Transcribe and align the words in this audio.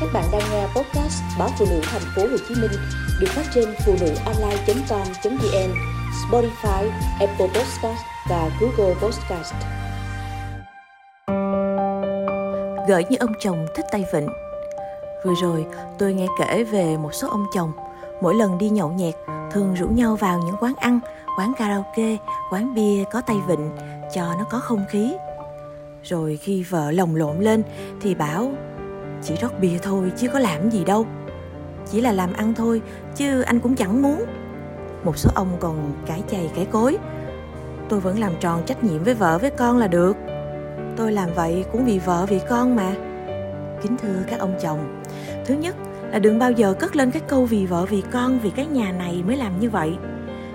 Các 0.00 0.08
bạn 0.12 0.24
đang 0.32 0.42
nghe 0.50 0.66
podcast 0.66 1.22
báo 1.38 1.48
phụ 1.58 1.66
nữ 1.70 1.80
thành 1.84 2.02
phố 2.16 2.22
Hồ 2.22 2.36
Chí 2.48 2.54
Minh 2.54 2.70
được 3.20 3.28
phát 3.28 3.42
trên 3.54 3.64
phụ 3.86 3.94
nữ 4.00 4.14
online.com.vn, 4.24 5.74
Spotify, 6.30 6.90
Apple 7.20 7.46
Podcast 7.46 8.00
và 8.30 8.50
Google 8.60 8.94
Podcast. 8.94 9.54
Gửi 12.88 13.04
như 13.10 13.16
ông 13.20 13.32
chồng 13.40 13.66
thích 13.76 13.86
tay 13.92 14.04
vịn. 14.12 14.26
Vừa 15.24 15.34
rồi 15.42 15.66
tôi 15.98 16.14
nghe 16.14 16.26
kể 16.38 16.64
về 16.64 16.96
một 16.96 17.14
số 17.14 17.28
ông 17.28 17.46
chồng 17.54 17.72
mỗi 18.20 18.34
lần 18.34 18.58
đi 18.58 18.68
nhậu 18.68 18.92
nhẹt 18.92 19.14
thường 19.52 19.74
rủ 19.74 19.88
nhau 19.88 20.16
vào 20.16 20.42
những 20.46 20.56
quán 20.60 20.74
ăn, 20.76 21.00
quán 21.38 21.52
karaoke, 21.58 22.16
quán 22.52 22.74
bia 22.74 23.04
có 23.12 23.20
tay 23.20 23.36
vịn 23.48 23.60
cho 24.14 24.34
nó 24.38 24.44
có 24.50 24.58
không 24.58 24.84
khí. 24.88 25.12
Rồi 26.02 26.38
khi 26.42 26.62
vợ 26.62 26.90
lồng 26.90 27.16
lộn 27.16 27.40
lên 27.40 27.62
thì 28.00 28.14
bảo 28.14 28.52
chỉ 29.22 29.34
rót 29.36 29.60
bia 29.60 29.78
thôi, 29.82 30.12
chứ 30.16 30.28
có 30.28 30.38
làm 30.38 30.70
gì 30.70 30.84
đâu. 30.84 31.06
Chỉ 31.90 32.00
là 32.00 32.12
làm 32.12 32.32
ăn 32.32 32.54
thôi, 32.54 32.82
chứ 33.16 33.42
anh 33.42 33.60
cũng 33.60 33.76
chẳng 33.76 34.02
muốn. 34.02 34.24
Một 35.04 35.18
số 35.18 35.30
ông 35.34 35.48
còn 35.60 35.92
cãi 36.06 36.22
chày 36.30 36.50
cãi 36.56 36.66
cối. 36.72 36.98
Tôi 37.88 38.00
vẫn 38.00 38.18
làm 38.18 38.32
tròn 38.40 38.62
trách 38.66 38.84
nhiệm 38.84 39.04
với 39.04 39.14
vợ 39.14 39.38
với 39.38 39.50
con 39.50 39.78
là 39.78 39.86
được. 39.86 40.16
Tôi 40.96 41.12
làm 41.12 41.28
vậy 41.34 41.64
cũng 41.72 41.84
vì 41.84 41.98
vợ 41.98 42.26
vì 42.28 42.40
con 42.48 42.76
mà. 42.76 42.94
Kính 43.82 43.96
thưa 44.02 44.22
các 44.30 44.40
ông 44.40 44.54
chồng, 44.62 45.02
thứ 45.46 45.54
nhất 45.54 45.76
là 46.12 46.18
đừng 46.18 46.38
bao 46.38 46.52
giờ 46.52 46.74
cất 46.74 46.96
lên 46.96 47.10
cái 47.10 47.22
câu 47.28 47.44
vì 47.44 47.66
vợ 47.66 47.84
vì 47.84 48.02
con 48.12 48.38
vì 48.38 48.50
cái 48.50 48.66
nhà 48.66 48.92
này 48.92 49.22
mới 49.26 49.36
làm 49.36 49.60
như 49.60 49.70
vậy. 49.70 49.96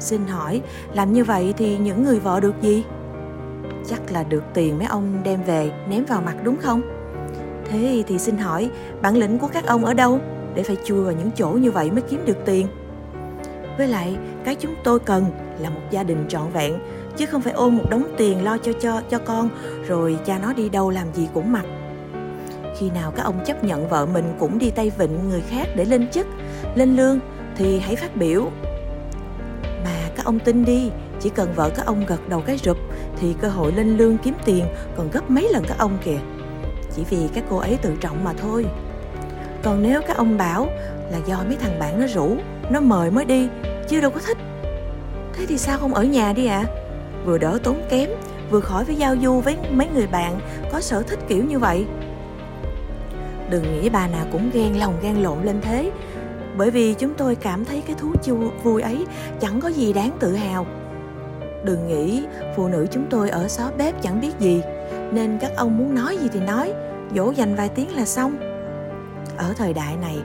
Xin 0.00 0.26
hỏi, 0.26 0.62
làm 0.92 1.12
như 1.12 1.24
vậy 1.24 1.54
thì 1.56 1.78
những 1.78 2.04
người 2.04 2.20
vợ 2.20 2.40
được 2.40 2.54
gì? 2.62 2.84
Chắc 3.88 4.00
là 4.12 4.22
được 4.22 4.42
tiền 4.54 4.78
mấy 4.78 4.86
ông 4.86 5.20
đem 5.24 5.42
về 5.42 5.72
ném 5.88 6.04
vào 6.04 6.22
mặt 6.26 6.34
đúng 6.42 6.56
không? 6.56 6.82
Thế 7.72 8.04
thì 8.06 8.18
xin 8.18 8.38
hỏi, 8.38 8.70
bản 9.02 9.16
lĩnh 9.16 9.38
của 9.38 9.46
các 9.46 9.66
ông 9.66 9.84
ở 9.84 9.94
đâu 9.94 10.20
để 10.54 10.62
phải 10.62 10.76
chui 10.84 11.04
vào 11.04 11.12
những 11.12 11.30
chỗ 11.36 11.48
như 11.48 11.70
vậy 11.70 11.90
mới 11.90 12.02
kiếm 12.02 12.24
được 12.24 12.36
tiền? 12.44 12.66
Với 13.78 13.88
lại, 13.88 14.16
cái 14.44 14.54
chúng 14.54 14.74
tôi 14.84 14.98
cần 14.98 15.24
là 15.58 15.70
một 15.70 15.80
gia 15.90 16.02
đình 16.02 16.24
trọn 16.28 16.50
vẹn, 16.52 16.78
chứ 17.16 17.26
không 17.26 17.40
phải 17.42 17.52
ôm 17.52 17.76
một 17.76 17.84
đống 17.90 18.04
tiền 18.16 18.44
lo 18.44 18.58
cho 18.58 18.72
cho 18.72 19.02
cho 19.10 19.18
con 19.18 19.48
rồi 19.88 20.18
cha 20.26 20.38
nó 20.38 20.52
đi 20.52 20.68
đâu 20.68 20.90
làm 20.90 21.06
gì 21.14 21.28
cũng 21.34 21.52
mặc. 21.52 21.64
Khi 22.78 22.90
nào 22.90 23.10
các 23.10 23.22
ông 23.22 23.44
chấp 23.46 23.64
nhận 23.64 23.88
vợ 23.88 24.06
mình 24.06 24.34
cũng 24.38 24.58
đi 24.58 24.70
tay 24.70 24.90
vịn 24.98 25.28
người 25.28 25.40
khác 25.40 25.68
để 25.76 25.84
lên 25.84 26.10
chức, 26.10 26.26
lên 26.74 26.96
lương 26.96 27.18
thì 27.56 27.78
hãy 27.78 27.96
phát 27.96 28.16
biểu. 28.16 28.50
Mà 29.62 30.10
các 30.16 30.24
ông 30.24 30.38
tin 30.38 30.64
đi, 30.64 30.90
chỉ 31.20 31.30
cần 31.30 31.52
vợ 31.56 31.70
các 31.76 31.86
ông 31.86 32.06
gật 32.06 32.28
đầu 32.28 32.40
cái 32.40 32.58
rụp 32.58 32.76
thì 33.20 33.34
cơ 33.40 33.48
hội 33.48 33.72
lên 33.72 33.96
lương 33.96 34.18
kiếm 34.18 34.34
tiền 34.44 34.64
còn 34.96 35.10
gấp 35.10 35.30
mấy 35.30 35.48
lần 35.52 35.64
các 35.68 35.78
ông 35.78 35.98
kìa 36.04 36.18
chỉ 36.96 37.04
vì 37.10 37.28
các 37.34 37.44
cô 37.50 37.56
ấy 37.56 37.78
tự 37.82 37.96
trọng 38.00 38.24
mà 38.24 38.32
thôi. 38.32 38.66
Còn 39.62 39.82
nếu 39.82 40.00
các 40.08 40.16
ông 40.16 40.38
bảo 40.38 40.68
là 41.10 41.18
do 41.26 41.44
mấy 41.46 41.56
thằng 41.56 41.78
bạn 41.78 42.00
nó 42.00 42.06
rủ, 42.06 42.36
nó 42.70 42.80
mời 42.80 43.10
mới 43.10 43.24
đi, 43.24 43.48
chứ 43.88 44.00
đâu 44.00 44.10
có 44.10 44.20
thích. 44.26 44.38
Thế 45.32 45.46
thì 45.46 45.58
sao 45.58 45.78
không 45.78 45.94
ở 45.94 46.04
nhà 46.04 46.32
đi 46.32 46.46
ạ? 46.46 46.64
À? 46.66 46.82
vừa 47.24 47.38
đỡ 47.38 47.58
tốn 47.62 47.82
kém, 47.88 48.10
vừa 48.50 48.60
khỏi 48.60 48.84
phải 48.84 48.94
giao 48.94 49.16
du 49.22 49.40
với 49.40 49.56
mấy 49.70 49.88
người 49.94 50.06
bạn 50.06 50.40
có 50.72 50.80
sở 50.80 51.02
thích 51.02 51.18
kiểu 51.28 51.44
như 51.44 51.58
vậy. 51.58 51.86
Đừng 53.50 53.62
nghĩ 53.62 53.88
bà 53.88 54.08
nào 54.08 54.26
cũng 54.32 54.50
ghen 54.52 54.78
lòng 54.78 54.94
ghen 55.02 55.22
lộn 55.22 55.42
lên 55.44 55.60
thế, 55.62 55.90
bởi 56.56 56.70
vì 56.70 56.94
chúng 56.94 57.14
tôi 57.14 57.34
cảm 57.34 57.64
thấy 57.64 57.82
cái 57.86 57.96
thú 57.98 58.12
chu 58.22 58.38
vui 58.62 58.82
ấy 58.82 59.06
chẳng 59.40 59.60
có 59.60 59.68
gì 59.68 59.92
đáng 59.92 60.10
tự 60.20 60.34
hào 60.34 60.66
đừng 61.64 61.88
nghĩ 61.88 62.22
phụ 62.56 62.68
nữ 62.68 62.86
chúng 62.90 63.06
tôi 63.10 63.30
ở 63.30 63.48
xó 63.48 63.70
bếp 63.78 64.02
chẳng 64.02 64.20
biết 64.20 64.32
gì, 64.38 64.62
nên 65.12 65.38
các 65.40 65.50
ông 65.56 65.78
muốn 65.78 65.94
nói 65.94 66.16
gì 66.16 66.28
thì 66.32 66.40
nói, 66.40 66.72
dỗ 67.14 67.30
dành 67.30 67.54
vài 67.54 67.68
tiếng 67.68 67.96
là 67.96 68.04
xong. 68.04 68.36
Ở 69.36 69.54
thời 69.56 69.72
đại 69.72 69.96
này, 69.96 70.18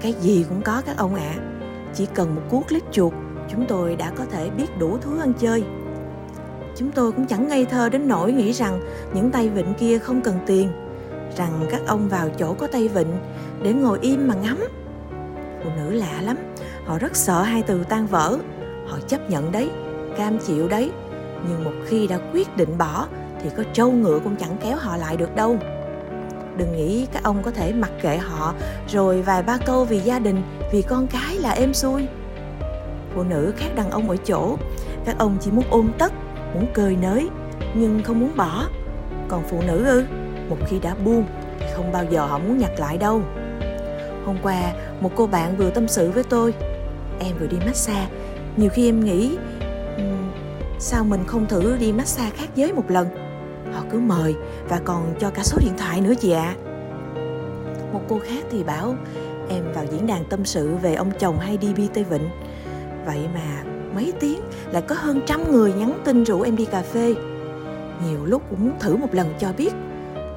cái 0.00 0.12
gì 0.12 0.46
cũng 0.48 0.62
có 0.62 0.82
các 0.86 0.96
ông 0.96 1.14
ạ. 1.14 1.34
À. 1.36 1.42
chỉ 1.94 2.06
cần 2.14 2.34
một 2.34 2.42
cuốc 2.50 2.72
lít 2.72 2.82
chuột, 2.92 3.12
chúng 3.50 3.66
tôi 3.68 3.96
đã 3.96 4.10
có 4.16 4.24
thể 4.30 4.50
biết 4.50 4.78
đủ 4.78 4.98
thứ 4.98 5.20
ăn 5.20 5.32
chơi. 5.38 5.64
Chúng 6.76 6.90
tôi 6.90 7.12
cũng 7.12 7.26
chẳng 7.26 7.48
ngây 7.48 7.64
thơ 7.64 7.88
đến 7.88 8.08
nỗi 8.08 8.32
nghĩ 8.32 8.52
rằng 8.52 8.80
những 9.14 9.30
tay 9.30 9.48
vịn 9.48 9.66
kia 9.78 9.98
không 9.98 10.20
cần 10.20 10.38
tiền, 10.46 10.68
rằng 11.36 11.66
các 11.70 11.80
ông 11.86 12.08
vào 12.08 12.28
chỗ 12.38 12.54
có 12.54 12.66
tay 12.66 12.88
vịn 12.88 13.06
để 13.62 13.72
ngồi 13.72 13.98
im 14.02 14.28
mà 14.28 14.34
ngắm. 14.34 14.58
Phụ 15.64 15.70
nữ 15.76 15.90
lạ 15.90 16.20
lắm, 16.22 16.36
họ 16.84 16.98
rất 16.98 17.16
sợ 17.16 17.42
hai 17.42 17.62
từ 17.62 17.84
tan 17.84 18.06
vỡ, 18.06 18.38
họ 18.86 18.98
chấp 19.08 19.30
nhận 19.30 19.52
đấy 19.52 19.70
cam 20.16 20.38
chịu 20.38 20.68
đấy. 20.68 20.90
Nhưng 21.48 21.64
một 21.64 21.72
khi 21.86 22.06
đã 22.06 22.18
quyết 22.32 22.56
định 22.56 22.78
bỏ, 22.78 23.06
thì 23.42 23.50
có 23.56 23.62
trâu 23.72 23.92
ngựa 23.92 24.18
cũng 24.24 24.36
chẳng 24.36 24.56
kéo 24.64 24.76
họ 24.76 24.96
lại 24.96 25.16
được 25.16 25.34
đâu. 25.34 25.56
Đừng 26.56 26.76
nghĩ 26.76 27.06
các 27.12 27.22
ông 27.22 27.42
có 27.42 27.50
thể 27.50 27.72
mặc 27.72 27.90
kệ 28.02 28.16
họ, 28.16 28.54
rồi 28.88 29.22
vài 29.22 29.42
ba 29.42 29.56
câu 29.66 29.84
vì 29.84 29.98
gia 29.98 30.18
đình, 30.18 30.42
vì 30.72 30.82
con 30.82 31.06
cái 31.06 31.36
là 31.36 31.50
êm 31.50 31.74
xuôi. 31.74 32.06
Phụ 33.14 33.22
nữ 33.22 33.52
khác 33.56 33.68
đàn 33.76 33.90
ông 33.90 34.10
ở 34.10 34.16
chỗ, 34.16 34.56
các 35.04 35.18
ông 35.18 35.36
chỉ 35.40 35.50
muốn 35.50 35.64
ôm 35.70 35.92
tất, 35.98 36.12
muốn 36.54 36.66
cơi 36.74 36.96
nới, 37.02 37.28
nhưng 37.74 38.02
không 38.02 38.20
muốn 38.20 38.36
bỏ. 38.36 38.66
Còn 39.28 39.42
phụ 39.48 39.62
nữ 39.66 39.84
ư, 39.84 40.04
một 40.48 40.56
khi 40.66 40.78
đã 40.78 40.94
buông, 41.04 41.24
thì 41.58 41.66
không 41.74 41.92
bao 41.92 42.04
giờ 42.10 42.26
họ 42.26 42.38
muốn 42.38 42.58
nhặt 42.58 42.70
lại 42.78 42.98
đâu. 42.98 43.22
Hôm 44.26 44.36
qua, 44.42 44.72
một 45.00 45.10
cô 45.16 45.26
bạn 45.26 45.56
vừa 45.56 45.70
tâm 45.70 45.88
sự 45.88 46.10
với 46.10 46.24
tôi. 46.24 46.54
Em 47.20 47.32
vừa 47.40 47.46
đi 47.46 47.56
massage, 47.66 48.08
nhiều 48.56 48.70
khi 48.70 48.88
em 48.88 49.04
nghĩ 49.04 49.36
sao 50.84 51.04
mình 51.04 51.24
không 51.26 51.46
thử 51.46 51.76
đi 51.76 51.92
massage 51.92 52.30
khác 52.30 52.48
giới 52.54 52.72
một 52.72 52.90
lần? 52.90 53.08
Họ 53.72 53.82
cứ 53.90 53.98
mời 53.98 54.34
và 54.68 54.80
còn 54.84 55.14
cho 55.20 55.30
cả 55.30 55.42
số 55.42 55.58
điện 55.60 55.72
thoại 55.78 56.00
nữa 56.00 56.14
chị 56.20 56.30
ạ. 56.30 56.54
À. 56.56 56.60
một 57.92 58.00
cô 58.08 58.20
khác 58.26 58.44
thì 58.50 58.62
bảo 58.62 58.94
em 59.48 59.72
vào 59.74 59.84
diễn 59.92 60.06
đàn 60.06 60.24
tâm 60.24 60.44
sự 60.44 60.74
về 60.82 60.94
ông 60.94 61.10
chồng 61.18 61.38
hay 61.38 61.56
đi 61.56 61.74
bi 61.74 61.88
tây 61.94 62.04
vịnh. 62.04 62.28
Vậy 63.06 63.18
mà 63.34 63.64
mấy 63.94 64.12
tiếng 64.20 64.40
lại 64.72 64.82
có 64.82 64.94
hơn 64.98 65.20
trăm 65.26 65.52
người 65.52 65.72
nhắn 65.72 66.02
tin 66.04 66.24
rủ 66.24 66.42
em 66.42 66.56
đi 66.56 66.64
cà 66.64 66.82
phê. 66.82 67.14
Nhiều 68.06 68.24
lúc 68.24 68.42
cũng 68.50 68.64
muốn 68.64 68.78
thử 68.80 68.96
một 68.96 69.14
lần 69.14 69.34
cho 69.38 69.48
biết 69.58 69.72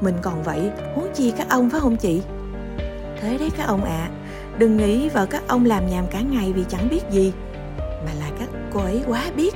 mình 0.02 0.16
còn 0.22 0.44
vậy 0.44 0.72
huống 0.96 1.08
chi 1.14 1.34
các 1.38 1.50
ông 1.50 1.70
phải 1.70 1.80
không 1.80 1.98
chị? 1.98 2.22
Thế 3.22 3.38
đấy 3.38 3.52
các 3.58 3.68
ông 3.68 3.84
ạ 3.84 4.10
à, 4.10 4.12
đừng 4.58 4.78
nghĩ 4.78 5.10
vợ 5.10 5.26
các 5.26 5.48
ông 5.48 5.66
làm 5.66 5.88
nhàm 5.88 6.08
cả 6.08 6.22
ngày 6.22 6.54
vì 6.54 6.64
chẳng 6.70 6.90
biết 6.90 7.02
gì 7.12 7.34
mà 8.06 8.12
là 8.20 8.30
các 8.40 8.50
cô 8.74 8.80
ấy 8.80 9.04
quá 9.08 9.24
biết 9.36 9.56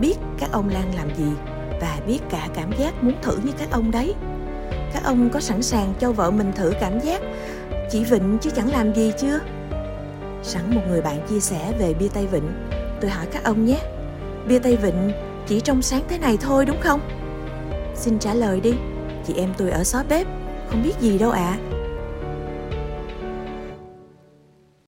biết 0.00 0.14
các 0.38 0.52
ông 0.52 0.70
đang 0.74 0.94
làm 0.96 1.14
gì 1.16 1.32
và 1.80 1.98
biết 2.06 2.18
cả 2.30 2.48
cảm 2.54 2.72
giác 2.78 3.04
muốn 3.04 3.14
thử 3.22 3.36
như 3.44 3.52
các 3.58 3.70
ông 3.70 3.90
đấy. 3.90 4.14
Các 4.94 5.04
ông 5.04 5.30
có 5.32 5.40
sẵn 5.40 5.62
sàng 5.62 5.94
cho 5.98 6.12
vợ 6.12 6.30
mình 6.30 6.52
thử 6.52 6.72
cảm 6.80 7.00
giác 7.00 7.22
chỉ 7.90 8.04
vịnh 8.04 8.38
chứ 8.40 8.50
chẳng 8.50 8.70
làm 8.70 8.94
gì 8.94 9.12
chưa 9.18 9.40
sẵn 10.42 10.74
một 10.74 10.80
người 10.88 11.00
bạn 11.00 11.26
chia 11.28 11.40
sẻ 11.40 11.72
về 11.78 11.94
bia 11.94 12.08
tây 12.14 12.26
vịnh, 12.26 12.52
tôi 13.00 13.10
hỏi 13.10 13.26
các 13.32 13.44
ông 13.44 13.64
nhé, 13.64 13.78
bia 14.48 14.58
tây 14.58 14.76
vịnh, 14.76 15.12
chỉ 15.46 15.60
trong 15.60 15.82
sáng 15.82 16.02
thế 16.08 16.18
này 16.18 16.36
thôi, 16.40 16.66
đúng 16.66 16.80
không? 16.80 17.00
Xin 17.94 18.18
trả 18.18 18.34
lời 18.34 18.60
đi, 18.60 18.74
chị 19.26 19.34
em 19.36 19.54
tôi 19.58 19.70
ở 19.70 19.84
xó 19.84 20.02
bếp, 20.08 20.26
không 20.68 20.82
biết 20.82 20.94
gì 21.00 21.18
đâu 21.18 21.30
ạ. 21.30 21.58
à. 21.70 21.77